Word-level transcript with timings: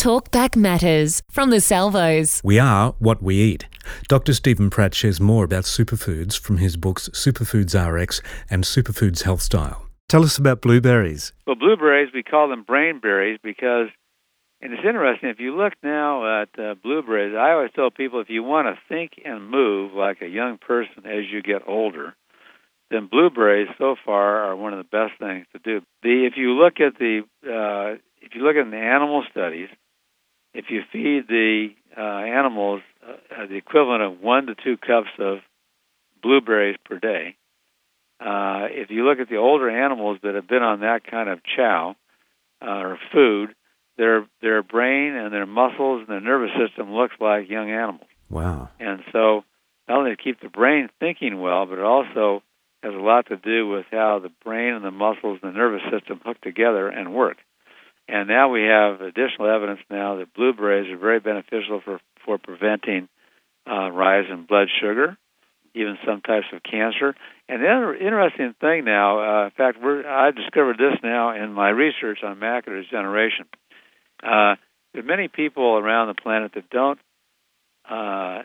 Talkback 0.00 0.56
Matters 0.56 1.22
from 1.30 1.50
the 1.50 1.60
Salvos. 1.60 2.40
We 2.42 2.58
are 2.58 2.94
what 3.00 3.22
we 3.22 3.34
eat. 3.34 3.66
Dr. 4.08 4.32
Steven 4.32 4.70
Pratt 4.70 4.94
shares 4.94 5.20
more 5.20 5.44
about 5.44 5.64
superfoods 5.64 6.40
from 6.40 6.56
his 6.56 6.78
books 6.78 7.10
Superfoods 7.10 7.74
RX 7.76 8.22
and 8.48 8.64
Superfoods 8.64 9.24
Health 9.24 9.42
Style. 9.42 9.84
Tell 10.08 10.24
us 10.24 10.38
about 10.38 10.62
blueberries. 10.62 11.34
Well, 11.46 11.56
blueberries, 11.56 12.14
we 12.14 12.22
call 12.22 12.48
them 12.48 12.62
brain 12.62 12.98
berries 12.98 13.38
because, 13.42 13.88
and 14.62 14.72
it's 14.72 14.86
interesting, 14.88 15.28
if 15.28 15.38
you 15.38 15.54
look 15.54 15.74
now 15.82 16.44
at 16.44 16.58
uh, 16.58 16.76
blueberries, 16.82 17.36
I 17.36 17.50
always 17.50 17.72
tell 17.76 17.90
people 17.90 18.20
if 18.20 18.30
you 18.30 18.42
want 18.42 18.74
to 18.74 18.80
think 18.88 19.20
and 19.26 19.50
move 19.50 19.92
like 19.92 20.22
a 20.22 20.28
young 20.28 20.56
person 20.56 21.04
as 21.04 21.30
you 21.30 21.42
get 21.42 21.68
older, 21.68 22.14
then 22.90 23.06
blueberries 23.06 23.68
so 23.76 23.96
far 24.02 24.44
are 24.44 24.56
one 24.56 24.72
of 24.72 24.78
the 24.78 24.84
best 24.84 25.20
things 25.20 25.44
to 25.52 25.58
do. 25.58 25.84
The 26.02 26.24
if 26.24 26.38
you 26.38 26.52
look 26.52 26.80
at 26.80 26.98
the 26.98 27.20
uh, 27.44 27.98
if 28.22 28.34
you 28.34 28.42
look 28.42 28.56
at 28.56 28.70
the 28.70 28.76
animal 28.78 29.24
studies, 29.30 29.68
if 30.54 30.66
you 30.68 30.82
feed 30.92 31.28
the 31.28 31.68
uh, 31.96 32.00
animals 32.00 32.82
uh, 33.06 33.46
the 33.46 33.56
equivalent 33.56 34.02
of 34.02 34.20
one 34.20 34.46
to 34.46 34.54
two 34.54 34.76
cups 34.76 35.10
of 35.18 35.38
blueberries 36.22 36.76
per 36.84 36.98
day, 36.98 37.36
uh, 38.20 38.68
if 38.70 38.90
you 38.90 39.06
look 39.06 39.18
at 39.18 39.28
the 39.28 39.36
older 39.36 39.70
animals 39.70 40.18
that 40.22 40.34
have 40.34 40.46
been 40.46 40.62
on 40.62 40.80
that 40.80 41.04
kind 41.10 41.28
of 41.28 41.40
chow 41.56 41.96
uh, 42.62 42.66
or 42.66 42.98
food, 43.12 43.54
their 43.96 44.26
their 44.42 44.62
brain 44.62 45.14
and 45.14 45.32
their 45.32 45.46
muscles 45.46 46.00
and 46.00 46.08
their 46.08 46.20
nervous 46.20 46.50
system 46.58 46.92
looks 46.92 47.14
like 47.20 47.48
young 47.48 47.70
animals. 47.70 48.08
Wow! 48.28 48.68
And 48.78 49.02
so, 49.12 49.44
not 49.88 49.98
only 49.98 50.16
to 50.16 50.22
keep 50.22 50.40
the 50.40 50.48
brain 50.48 50.88
thinking 51.00 51.40
well, 51.40 51.66
but 51.66 51.78
it 51.78 51.84
also 51.84 52.42
has 52.82 52.94
a 52.94 52.98
lot 52.98 53.26
to 53.26 53.36
do 53.36 53.68
with 53.68 53.86
how 53.90 54.20
the 54.22 54.30
brain 54.44 54.74
and 54.74 54.84
the 54.84 54.90
muscles 54.90 55.38
and 55.42 55.52
the 55.52 55.58
nervous 55.58 55.82
system 55.90 56.20
hook 56.24 56.40
together 56.40 56.88
and 56.88 57.14
work. 57.14 57.36
And 58.10 58.26
now 58.26 58.48
we 58.48 58.64
have 58.64 59.00
additional 59.00 59.48
evidence 59.48 59.78
now 59.88 60.16
that 60.16 60.34
blueberries 60.34 60.90
are 60.90 60.98
very 60.98 61.20
beneficial 61.20 61.80
for, 61.80 62.00
for 62.24 62.38
preventing 62.38 63.08
uh, 63.70 63.88
rise 63.92 64.24
in 64.28 64.46
blood 64.46 64.66
sugar, 64.80 65.16
even 65.74 65.96
some 66.04 66.20
types 66.20 66.46
of 66.52 66.60
cancer. 66.64 67.14
And 67.48 67.62
the 67.62 67.68
other 67.68 67.94
interesting 67.94 68.56
thing 68.60 68.84
now, 68.84 69.20
uh, 69.20 69.44
in 69.44 69.50
fact, 69.52 69.78
we're, 69.80 70.04
I 70.04 70.32
discovered 70.32 70.76
this 70.76 70.98
now 71.04 71.40
in 71.40 71.52
my 71.52 71.68
research 71.68 72.18
on 72.24 72.40
macular 72.40 72.82
degeneration. 72.82 73.46
Uh, 74.20 74.56
there 74.92 75.02
are 75.02 75.06
many 75.06 75.28
people 75.28 75.78
around 75.78 76.08
the 76.08 76.20
planet 76.20 76.50
that 76.54 76.68
don't 76.68 76.98
uh, 77.88 78.42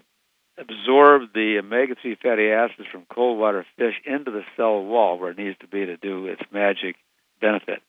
absorb 0.59 1.33
the 1.33 1.57
omega 1.57 1.95
3 1.99 2.17
fatty 2.21 2.51
acids 2.51 2.87
from 2.91 3.07
cold 3.11 3.39
water 3.39 3.65
fish 3.79 3.95
into 4.05 4.29
the 4.29 4.43
cell 4.55 4.83
wall 4.83 5.17
where 5.17 5.31
it 5.31 5.39
needs 5.39 5.57
to 5.61 5.67
be 5.67 5.87
to 5.87 5.97
do 5.97 6.27
its 6.27 6.43
magic 6.51 6.97
benefit 7.41 7.81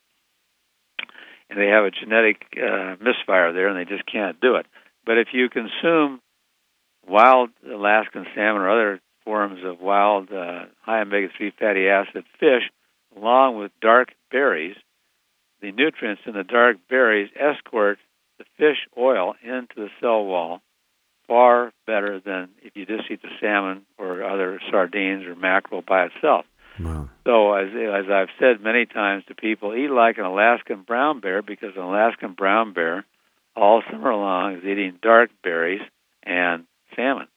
and 1.49 1.59
they 1.59 1.67
have 1.67 1.85
a 1.85 1.91
genetic 1.91 2.45
uh, 2.57 2.95
misfire 3.01 3.53
there, 3.53 3.67
and 3.67 3.77
they 3.77 3.89
just 3.89 4.05
can't 4.11 4.39
do 4.39 4.55
it. 4.55 4.65
But 5.05 5.17
if 5.17 5.29
you 5.33 5.49
consume 5.49 6.21
wild 7.07 7.49
Alaskan 7.65 8.25
salmon 8.35 8.61
or 8.61 8.69
other 8.69 9.01
forms 9.23 9.59
of 9.63 9.79
wild 9.79 10.31
uh, 10.31 10.65
high 10.81 11.01
omega-3 11.01 11.53
fatty 11.57 11.87
acid 11.87 12.25
fish, 12.39 12.63
along 13.15 13.57
with 13.57 13.71
dark 13.81 14.09
berries, 14.31 14.75
the 15.61 15.71
nutrients 15.71 16.21
in 16.25 16.33
the 16.33 16.43
dark 16.43 16.77
berries 16.89 17.29
escort 17.35 17.97
the 18.37 18.45
fish 18.57 18.87
oil 18.97 19.33
into 19.43 19.75
the 19.75 19.89
cell 19.99 20.23
wall 20.23 20.61
far 21.27 21.71
better 21.85 22.19
than 22.19 22.49
if 22.61 22.75
you 22.75 22.85
just 22.85 23.09
eat 23.11 23.21
the 23.21 23.29
salmon 23.41 23.85
or 23.97 24.23
other 24.23 24.59
sardines 24.71 25.25
or 25.25 25.35
mackerel 25.35 25.81
by 25.81 26.05
itself. 26.05 26.45
Wow. 26.79 27.09
So, 27.25 27.53
as 27.53 27.69
as 27.73 28.09
I've 28.11 28.29
said 28.39 28.61
many 28.61 28.85
times 28.85 29.23
to 29.27 29.35
people, 29.35 29.75
eat 29.75 29.89
like 29.89 30.17
an 30.17 30.25
Alaskan 30.25 30.83
brown 30.83 31.19
bear 31.19 31.41
because 31.41 31.75
an 31.75 31.81
Alaskan 31.81 32.33
brown 32.33 32.73
bear 32.73 33.05
all 33.55 33.81
summer 33.91 34.13
long 34.13 34.57
is 34.57 34.63
eating 34.63 34.99
dark 35.01 35.31
berries 35.43 35.81
and 36.23 36.65
salmon. 36.95 37.27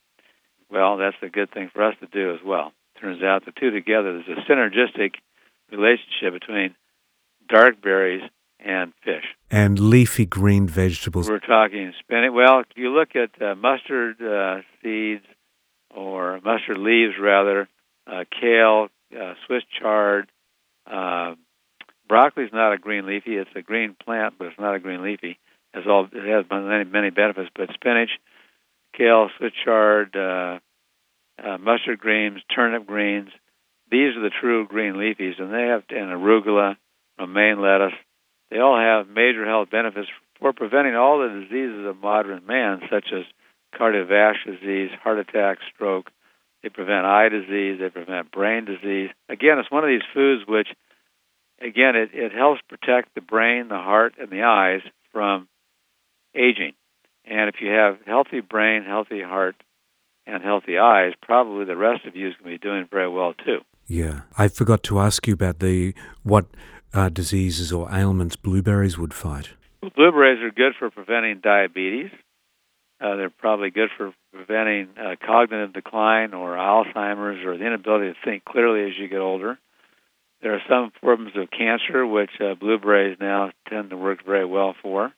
Well, 0.70 0.98
that's 0.98 1.16
a 1.22 1.28
good 1.28 1.50
thing 1.50 1.70
for 1.72 1.82
us 1.82 1.94
to 2.00 2.06
do 2.06 2.34
as 2.34 2.41
well. 2.44 2.72
Turns 3.00 3.22
out 3.22 3.44
the 3.44 3.52
two 3.52 3.70
together, 3.70 4.22
there's 4.22 4.38
a 4.38 4.50
synergistic 4.50 5.15
relationship 5.72 6.34
between 6.34 6.75
dark 7.48 7.81
berries 7.82 8.22
and 8.59 8.92
fish. 9.04 9.25
And 9.50 9.78
leafy 9.78 10.26
green 10.26 10.69
vegetables. 10.69 11.28
We're 11.28 11.38
talking 11.38 11.92
spinach. 11.98 12.32
Well, 12.32 12.60
if 12.60 12.66
you 12.76 12.91
look 12.91 13.16
at 13.16 13.41
uh, 13.42 13.54
mustard 13.54 14.20
uh, 14.22 14.60
seeds 14.82 15.25
or 15.94 16.41
mustard 16.44 16.78
leaves, 16.78 17.15
rather, 17.20 17.69
uh, 18.06 18.25
kale, 18.41 18.88
uh, 19.19 19.34
Swiss 19.47 19.62
chard. 19.81 20.31
Uh, 20.91 21.34
broccoli 22.09 22.44
is 22.44 22.53
not 22.53 22.72
a 22.72 22.78
green 22.78 23.06
leafy; 23.06 23.37
it's 23.37 23.50
a 23.54 23.62
green 23.62 23.97
plant, 24.03 24.34
but 24.38 24.48
it's 24.48 24.59
not 24.59 24.75
a 24.75 24.81
green 24.81 25.03
leafy. 25.03 25.38
It 25.72 25.78
has 25.78 25.84
all 25.87 26.09
it 26.12 26.28
has 26.28 26.44
many 26.50 26.84
many 26.84 27.10
benefits. 27.10 27.50
But 27.54 27.71
spinach, 27.75 28.10
kale, 28.97 29.31
Swiss 29.38 29.53
chard, 29.65 30.16
uh, 30.16 30.59
uh, 31.43 31.59
mustard 31.59 31.98
greens, 31.98 32.41
turnip 32.54 32.87
greens. 32.87 33.31
These 33.91 34.16
are 34.16 34.22
the 34.22 34.31
true 34.41 34.66
green 34.66 34.94
leafies, 34.94 35.41
and 35.41 35.53
they 35.53 35.66
have 35.66 35.82
and 35.91 36.10
arugula, 36.10 36.77
romaine 37.19 37.60
lettuce. 37.60 37.98
They 38.50 38.59
all 38.59 38.78
have 38.78 39.09
major 39.09 39.44
health 39.47 39.71
benefits 39.71 40.09
for 40.41 40.53
preventing 40.53 40.97
all 40.97 41.19
the 41.19 41.41
diseases 41.41 41.87
of 41.87 41.98
modern 41.98 42.47
man, 42.47 42.81
such 42.91 43.06
as 43.12 43.25
cardiovascular 43.78 44.60
disease, 44.60 44.91
heart 45.03 45.19
attack, 45.19 45.59
stroke, 45.75 46.10
they 46.62 46.69
prevent 46.69 47.06
eye 47.06 47.28
disease. 47.28 47.78
They 47.81 47.88
prevent 47.88 48.31
brain 48.31 48.65
disease. 48.65 49.10
Again, 49.28 49.59
it's 49.59 49.71
one 49.71 49.84
of 49.84 49.88
these 49.88 50.06
foods 50.12 50.43
which, 50.47 50.69
again, 51.60 51.97
it, 51.97 52.10
it 52.12 52.32
helps 52.32 52.60
protect 52.69 53.15
the 53.15 53.21
brain, 53.21 53.69
the 53.69 53.76
heart, 53.76 54.15
and 54.21 54.31
the 54.31 54.43
eyes 54.43 54.82
from 55.12 55.48
aging. 56.34 56.75
And 57.25 57.48
if 57.48 57.56
you 57.60 57.69
have 57.71 57.98
healthy 58.06 58.41
brain, 58.41 58.84
healthy 58.84 59.22
heart, 59.22 59.56
and 60.26 60.43
healthy 60.43 60.78
eyes, 60.78 61.12
probably 61.22 61.65
the 61.65 61.76
rest 61.76 62.06
of 62.06 62.15
you 62.15 62.28
is 62.28 62.34
going 62.37 62.53
to 62.53 62.59
be 62.59 62.69
doing 62.69 62.87
very 62.91 63.09
well 63.09 63.34
too. 63.34 63.60
Yeah, 63.87 64.22
I 64.38 64.48
forgot 64.48 64.82
to 64.84 65.00
ask 65.00 65.27
you 65.27 65.34
about 65.34 65.59
the 65.59 65.94
what 66.22 66.47
uh, 66.92 67.09
diseases 67.09 67.72
or 67.72 67.92
ailments 67.92 68.37
blueberries 68.37 68.98
would 68.98 69.15
fight. 69.15 69.50
Well, 69.82 69.91
blueberries 69.94 70.41
are 70.42 70.50
good 70.50 70.75
for 70.78 70.91
preventing 70.91 71.41
diabetes. 71.42 72.10
Uh, 73.00 73.16
they're 73.16 73.31
probably 73.31 73.71
good 73.71 73.88
for 73.97 74.12
preventing 74.33 74.88
uh, 74.99 75.16
cognitive 75.25 75.72
decline 75.72 76.34
or 76.34 76.56
Alzheimer's 76.56 77.44
or 77.44 77.56
the 77.56 77.66
inability 77.66 78.12
to 78.12 78.19
think 78.25 78.44
clearly 78.44 78.91
as 78.91 78.99
you 78.99 79.09
get 79.09 79.21
older. 79.21 79.59
There 80.43 80.55
are 80.55 80.62
some 80.69 80.93
forms 81.00 81.33
of 81.34 81.50
cancer 81.50 82.06
which 82.06 82.31
uh, 82.41 82.55
blueberries 82.55 83.16
now 83.21 83.53
tend 83.69 83.91
to 83.91 83.97
work 83.97 84.25
very 84.25 84.44
well 84.44 84.75
for. 84.83 85.12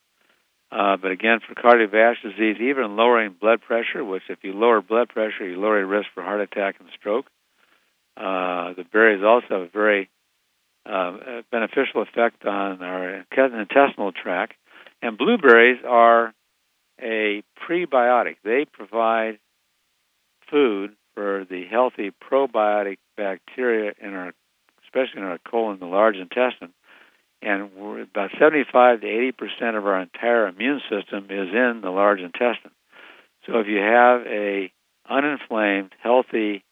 Uh, 0.71 0.97
but 0.97 1.10
again, 1.10 1.41
for 1.47 1.54
cardiovascular 1.54 2.37
disease, 2.37 2.56
even 2.60 2.97
lowering 2.97 3.34
blood 3.38 3.60
pressure, 3.60 4.03
which 4.04 4.22
if 4.28 4.38
you 4.42 4.53
lower 4.53 4.81
blood 4.81 5.09
pressure, 5.09 5.47
you 5.47 5.60
lower 5.60 5.78
your 5.78 5.87
risk 5.87 6.09
for 6.15 6.22
heart 6.22 6.41
attack 6.41 6.76
and 6.81 6.88
stroke. 6.98 7.26
Uh, 8.16 8.72
the 8.75 8.84
berries 8.91 9.22
also 9.22 9.47
have 9.50 9.60
a 9.60 9.69
very 9.69 10.09
uh, 10.87 11.42
beneficial 11.50 12.03
effect 12.03 12.44
on 12.47 12.82
our 12.82 13.25
intestinal 13.38 14.12
tract. 14.12 14.54
And 15.03 15.19
blueberries 15.19 15.81
are 15.87 16.32
a 17.00 17.42
prebiotic. 17.68 18.36
They 18.44 18.64
provide 18.70 19.38
food 20.50 20.92
for 21.14 21.46
the 21.48 21.64
healthy 21.70 22.10
probiotic 22.10 22.98
bacteria 23.16 23.92
in 24.00 24.14
our, 24.14 24.32
especially 24.84 25.20
in 25.20 25.24
our 25.24 25.38
colon, 25.38 25.78
the 25.78 25.86
large 25.86 26.16
intestine. 26.16 26.72
And 27.40 27.70
about 28.14 28.30
75 28.38 29.00
to 29.00 29.06
80 29.06 29.32
percent 29.32 29.76
of 29.76 29.86
our 29.86 30.00
entire 30.00 30.46
immune 30.46 30.80
system 30.88 31.24
is 31.24 31.48
in 31.52 31.80
the 31.82 31.90
large 31.90 32.20
intestine. 32.20 32.70
So 33.46 33.58
if 33.58 33.66
you 33.66 33.78
have 33.78 34.26
a 34.26 34.72
uninflamed, 35.10 35.90
healthy 36.00 36.62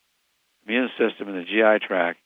immune 0.64 0.90
system 0.96 1.28
in 1.28 1.34
the 1.34 1.44
GI 1.44 1.84
tract, 1.84 2.20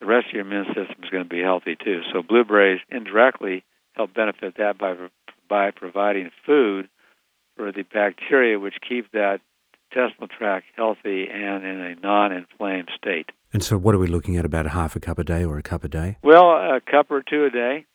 the 0.00 0.06
rest 0.06 0.28
of 0.28 0.32
your 0.34 0.42
immune 0.42 0.66
system 0.66 1.02
is 1.02 1.10
going 1.10 1.24
to 1.24 1.28
be 1.28 1.42
healthy 1.42 1.76
too. 1.76 2.02
So 2.12 2.22
blueberries 2.22 2.80
indirectly 2.88 3.64
help 3.94 4.14
benefit 4.14 4.54
that 4.58 4.78
by 4.78 4.94
by 5.48 5.70
providing 5.72 6.30
food 6.46 6.88
for 7.58 7.72
the 7.72 7.82
bacteria 7.82 8.58
which 8.58 8.76
keep 8.88 9.10
that 9.12 9.40
intestinal 9.90 10.28
tract 10.28 10.66
healthy 10.76 11.26
and 11.28 11.64
in 11.64 11.80
a 11.80 11.94
non-inflamed 11.96 12.88
state. 12.96 13.30
And 13.52 13.64
so, 13.64 13.76
what 13.76 13.94
are 13.94 13.98
we 13.98 14.06
looking 14.06 14.36
at? 14.36 14.44
About 14.44 14.66
a 14.66 14.70
half 14.70 14.94
a 14.94 15.00
cup 15.00 15.18
a 15.18 15.24
day 15.24 15.44
or 15.44 15.58
a 15.58 15.62
cup 15.62 15.82
a 15.82 15.88
day? 15.88 16.18
Well, 16.22 16.50
a 16.50 16.80
cup 16.80 17.10
or 17.10 17.22
two 17.22 17.44
a 17.44 17.50
day, 17.50 17.86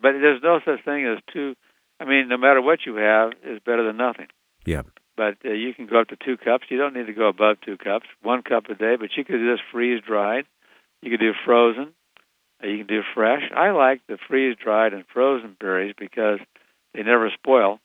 but 0.00 0.12
there's 0.12 0.42
no 0.42 0.60
such 0.64 0.84
thing 0.84 1.06
as 1.06 1.22
two. 1.32 1.54
I 2.00 2.04
mean, 2.04 2.28
no 2.28 2.36
matter 2.36 2.60
what 2.60 2.80
you 2.84 2.96
have, 2.96 3.32
is 3.44 3.60
better 3.64 3.86
than 3.86 3.96
nothing. 3.96 4.26
Yeah. 4.66 4.82
But 5.16 5.36
uh, 5.44 5.50
you 5.50 5.74
can 5.74 5.86
go 5.86 6.00
up 6.00 6.08
to 6.08 6.16
two 6.16 6.36
cups. 6.36 6.64
You 6.68 6.78
don't 6.78 6.94
need 6.94 7.06
to 7.06 7.12
go 7.12 7.28
above 7.28 7.58
two 7.64 7.76
cups. 7.76 8.06
One 8.22 8.42
cup 8.42 8.64
a 8.70 8.74
day, 8.74 8.96
but 8.98 9.10
you 9.16 9.24
could 9.24 9.38
do 9.38 9.50
this 9.50 9.60
freeze 9.70 10.02
dried. 10.04 10.46
You 11.02 11.10
could 11.10 11.20
do 11.20 11.32
frozen. 11.44 11.92
Uh, 12.62 12.68
you 12.68 12.78
can 12.78 12.86
do 12.86 13.02
fresh. 13.14 13.42
I 13.54 13.70
like 13.70 14.00
the 14.08 14.18
freeze 14.28 14.56
dried 14.56 14.94
and 14.94 15.04
frozen 15.12 15.56
berries 15.60 15.94
because 15.96 16.38
they 16.94 17.02
never 17.02 17.30
spoil 17.30 17.78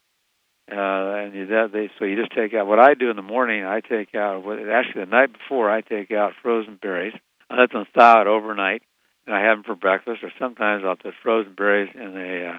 uh, 0.70 1.24
and 1.24 1.34
you, 1.34 1.46
that 1.46 1.70
they 1.72 1.90
so 1.98 2.04
you 2.04 2.16
just 2.16 2.34
take 2.34 2.52
out. 2.52 2.66
What 2.66 2.78
I 2.78 2.94
do 2.94 3.10
in 3.10 3.16
the 3.16 3.22
morning, 3.22 3.64
I 3.64 3.80
take 3.80 4.14
out. 4.14 4.44
What, 4.44 4.58
actually, 4.58 5.04
the 5.04 5.10
night 5.10 5.32
before, 5.32 5.70
I 5.70 5.80
take 5.80 6.10
out 6.10 6.32
frozen 6.42 6.78
berries. 6.80 7.14
I 7.48 7.58
let 7.58 7.72
them 7.72 7.86
thaw 7.94 8.20
out 8.20 8.26
overnight, 8.26 8.82
and 9.26 9.34
I 9.34 9.44
have 9.44 9.58
them 9.58 9.64
for 9.64 9.74
breakfast. 9.74 10.22
Or 10.22 10.30
sometimes 10.38 10.84
I'll 10.84 10.96
put 10.96 11.14
frozen 11.22 11.54
berries 11.54 11.90
in 11.94 12.16
a 12.16 12.58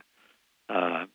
uh, 0.74 0.74
uh, 0.74 1.06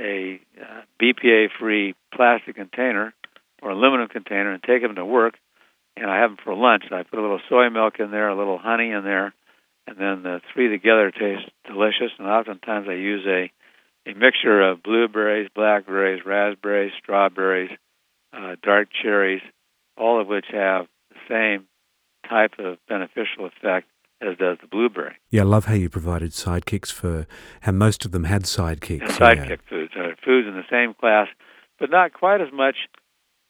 a 0.00 0.40
uh, 0.60 0.80
BPA-free 1.02 1.94
plastic 2.14 2.54
container 2.54 3.12
or 3.60 3.70
aluminum 3.70 4.08
container 4.08 4.52
and 4.52 4.62
take 4.62 4.82
them 4.82 4.94
to 4.94 5.04
work, 5.04 5.34
and 5.96 6.10
I 6.10 6.20
have 6.20 6.30
them 6.30 6.38
for 6.42 6.54
lunch. 6.54 6.84
I 6.90 7.02
put 7.02 7.18
a 7.18 7.22
little 7.22 7.40
soy 7.48 7.68
milk 7.68 7.94
in 7.98 8.10
there, 8.10 8.28
a 8.28 8.38
little 8.38 8.58
honey 8.58 8.90
in 8.90 9.02
there, 9.04 9.34
and 9.86 9.98
then 9.98 10.22
the 10.22 10.40
three 10.54 10.68
together 10.68 11.10
taste 11.10 11.50
delicious. 11.66 12.12
And 12.18 12.28
oftentimes 12.28 12.86
I 12.88 12.94
use 12.94 13.26
a 13.26 13.50
a 14.08 14.14
mixture 14.14 14.62
of 14.62 14.82
blueberries, 14.82 15.48
blackberries, 15.54 16.22
raspberries, 16.24 16.92
strawberries, 16.98 17.70
uh, 18.32 18.56
dark 18.62 18.88
cherries, 19.02 19.42
all 19.96 20.20
of 20.20 20.26
which 20.26 20.46
have 20.52 20.86
the 21.10 21.16
same 21.28 21.66
type 22.28 22.52
of 22.58 22.78
beneficial 22.88 23.46
effect 23.46 23.88
as 24.20 24.36
does 24.36 24.58
the 24.60 24.66
blueberry. 24.66 25.14
Yeah, 25.30 25.42
I 25.42 25.44
love 25.44 25.66
how 25.66 25.74
you 25.74 25.88
provided 25.88 26.32
sidekicks 26.32 26.90
for 26.90 27.26
how 27.60 27.72
most 27.72 28.04
of 28.04 28.10
them 28.10 28.24
had 28.24 28.44
sidekicks. 28.44 29.02
And 29.02 29.10
sidekick 29.10 29.48
yeah. 29.48 29.68
foods, 29.68 29.92
uh, 29.96 30.08
foods 30.24 30.48
in 30.48 30.54
the 30.54 30.64
same 30.70 30.94
class, 30.94 31.28
but 31.78 31.90
not 31.90 32.12
quite 32.12 32.40
as 32.40 32.52
much 32.52 32.76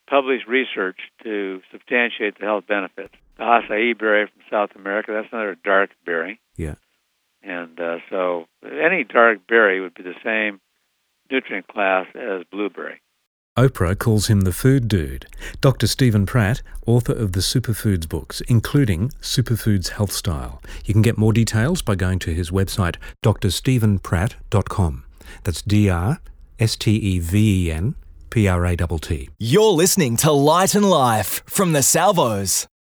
published 0.08 0.46
research 0.46 0.98
to 1.22 1.60
substantiate 1.70 2.38
the 2.38 2.44
health 2.44 2.66
benefits. 2.66 3.14
The 3.36 3.44
acai 3.44 3.96
berry 3.98 4.26
from 4.26 4.42
South 4.50 4.70
America, 4.76 5.12
that's 5.12 5.32
another 5.32 5.56
dark 5.64 5.90
berry. 6.04 6.40
Yeah. 6.56 6.74
And 7.42 7.78
uh, 7.80 7.98
so 8.10 8.46
any 8.64 9.04
dark 9.04 9.46
berry 9.48 9.80
would 9.80 9.94
be 9.94 10.02
the 10.02 10.14
same 10.24 10.60
nutrient 11.30 11.68
class 11.68 12.06
as 12.14 12.42
blueberry. 12.50 13.00
Oprah 13.58 13.98
calls 13.98 14.28
him 14.28 14.42
the 14.42 14.52
food 14.52 14.86
dude. 14.86 15.26
Dr. 15.60 15.88
Steven 15.88 16.26
Pratt, 16.26 16.62
author 16.86 17.12
of 17.12 17.32
the 17.32 17.40
Superfoods 17.40 18.08
books, 18.08 18.40
including 18.42 19.08
Superfoods 19.20 19.88
Health 19.88 20.12
Style. 20.12 20.62
You 20.84 20.94
can 20.94 21.02
get 21.02 21.18
more 21.18 21.32
details 21.32 21.82
by 21.82 21.96
going 21.96 22.20
to 22.20 22.32
his 22.32 22.52
website, 22.52 22.96
drstevenpratt.com. 23.24 25.04
That's 25.42 25.62
D 25.62 25.90
R 25.90 26.20
S 26.60 26.76
T 26.76 26.92
E 26.92 27.18
V 27.18 27.66
E 27.66 27.72
N 27.72 27.96
P 28.30 28.46
R 28.46 28.64
A 28.64 28.76
T 28.76 28.98
T. 29.00 29.28
You're 29.40 29.72
listening 29.72 30.16
to 30.18 30.30
Light 30.30 30.76
and 30.76 30.88
Life 30.88 31.42
from 31.46 31.72
the 31.72 31.82
Salvos. 31.82 32.68